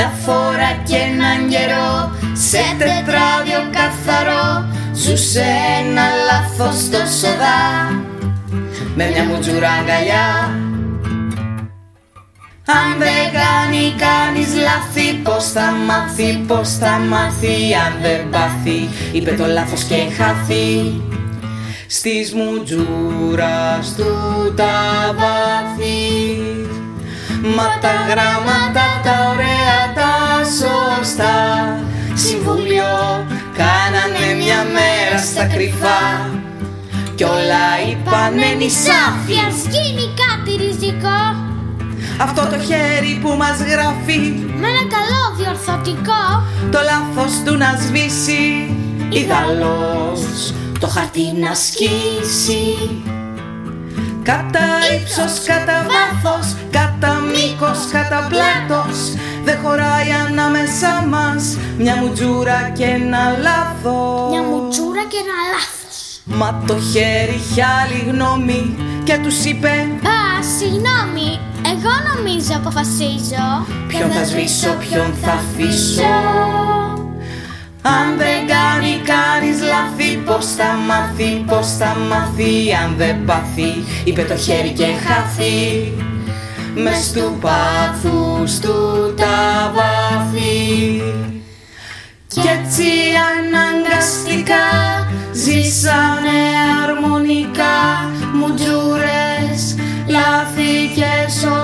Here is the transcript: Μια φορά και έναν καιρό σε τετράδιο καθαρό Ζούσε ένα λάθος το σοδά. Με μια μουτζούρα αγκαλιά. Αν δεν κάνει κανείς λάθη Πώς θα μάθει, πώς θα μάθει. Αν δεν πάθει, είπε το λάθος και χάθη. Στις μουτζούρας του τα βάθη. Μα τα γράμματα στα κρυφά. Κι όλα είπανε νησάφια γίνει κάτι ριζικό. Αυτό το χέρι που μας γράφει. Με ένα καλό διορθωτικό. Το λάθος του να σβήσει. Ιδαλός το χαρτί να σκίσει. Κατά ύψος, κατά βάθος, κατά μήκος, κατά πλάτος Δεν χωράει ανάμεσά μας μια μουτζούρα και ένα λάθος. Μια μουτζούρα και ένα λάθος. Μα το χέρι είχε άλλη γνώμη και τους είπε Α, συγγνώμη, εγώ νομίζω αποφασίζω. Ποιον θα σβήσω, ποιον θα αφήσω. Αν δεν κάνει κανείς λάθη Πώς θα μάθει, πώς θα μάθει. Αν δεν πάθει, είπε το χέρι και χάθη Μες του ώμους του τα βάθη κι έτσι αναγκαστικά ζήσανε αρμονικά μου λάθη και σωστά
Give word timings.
Μια 0.00 0.12
φορά 0.24 0.70
και 0.84 0.96
έναν 0.96 1.48
καιρό 1.48 2.10
σε 2.32 2.62
τετράδιο 2.78 3.60
καθαρό 3.76 4.68
Ζούσε 4.92 5.44
ένα 5.80 6.02
λάθος 6.28 6.88
το 6.90 6.98
σοδά. 7.20 7.60
Με 8.94 9.10
μια 9.10 9.24
μουτζούρα 9.24 9.70
αγκαλιά. 9.70 10.28
Αν 12.66 12.98
δεν 12.98 13.24
κάνει 13.40 13.94
κανείς 14.04 14.48
λάθη 14.54 15.14
Πώς 15.22 15.50
θα 15.50 15.72
μάθει, 15.86 16.44
πώς 16.46 16.70
θα 16.70 16.90
μάθει. 16.90 17.56
Αν 17.86 17.92
δεν 18.02 18.30
πάθει, 18.30 18.88
είπε 19.12 19.30
το 19.30 19.46
λάθος 19.46 19.82
και 19.82 19.94
χάθη. 20.16 21.00
Στις 21.86 22.34
μουτζούρας 22.34 23.94
του 23.96 24.14
τα 24.56 24.74
βάθη. 25.18 26.00
Μα 27.56 27.78
τα 27.80 27.92
γράμματα 28.08 28.89
στα 35.40 35.54
κρυφά. 35.54 36.30
Κι 37.14 37.24
όλα 37.24 37.66
είπανε 37.90 38.46
νησάφια 38.58 39.46
γίνει 39.70 40.06
κάτι 40.22 40.64
ριζικό. 40.64 41.22
Αυτό 42.20 42.42
το 42.42 42.58
χέρι 42.68 43.18
που 43.22 43.28
μας 43.28 43.58
γράφει. 43.70 44.20
Με 44.60 44.66
ένα 44.72 44.84
καλό 44.96 45.22
διορθωτικό. 45.38 46.22
Το 46.70 46.78
λάθος 46.90 47.32
του 47.44 47.56
να 47.56 47.78
σβήσει. 47.80 48.74
Ιδαλός 49.08 50.52
το 50.80 50.86
χαρτί 50.86 51.26
να 51.44 51.54
σκίσει. 51.54 52.64
Κατά 54.22 54.66
ύψος, 54.94 55.34
κατά 55.46 55.86
βάθος, 55.90 56.46
κατά 56.70 57.12
μήκος, 57.32 57.78
κατά 57.92 58.26
πλάτος 58.30 58.98
Δεν 59.50 59.58
χωράει 59.64 60.10
ανάμεσά 60.26 61.06
μας 61.08 61.56
μια 61.78 61.96
μουτζούρα 61.96 62.70
και 62.76 62.84
ένα 62.84 63.22
λάθος. 63.46 64.30
Μια 64.30 64.42
μουτζούρα 64.42 65.04
και 65.10 65.18
ένα 65.24 65.38
λάθος. 65.52 65.96
Μα 66.24 66.62
το 66.66 66.76
χέρι 66.92 67.40
είχε 67.40 67.64
άλλη 67.78 68.00
γνώμη 68.10 68.76
και 69.04 69.18
τους 69.22 69.44
είπε 69.44 69.72
Α, 70.16 70.18
συγγνώμη, 70.56 71.30
εγώ 71.72 71.92
νομίζω 72.10 72.52
αποφασίζω. 72.60 73.46
Ποιον 73.88 74.10
θα 74.10 74.24
σβήσω, 74.24 74.72
ποιον 74.84 75.14
θα 75.22 75.32
αφήσω. 75.32 76.12
Αν 77.82 78.06
δεν 78.22 78.40
κάνει 78.54 78.92
κανείς 79.12 79.58
λάθη 79.72 80.16
Πώς 80.26 80.46
θα 80.46 80.70
μάθει, 80.88 81.30
πώς 81.46 81.66
θα 81.78 81.96
μάθει. 82.10 82.52
Αν 82.82 82.94
δεν 82.96 83.24
πάθει, 83.24 83.70
είπε 84.04 84.22
το 84.22 84.36
χέρι 84.36 84.70
και 84.70 84.86
χάθη 85.06 85.92
Μες 86.74 87.12
του 87.12 87.38
ώμους 88.40 88.58
του 88.58 89.14
τα 89.16 89.72
βάθη 89.74 91.02
κι 92.26 92.38
έτσι 92.38 92.90
αναγκαστικά 93.30 94.66
ζήσανε 95.32 96.40
αρμονικά 96.84 97.78
μου 98.34 98.54
λάθη 100.06 100.88
και 100.94 101.30
σωστά 101.30 101.59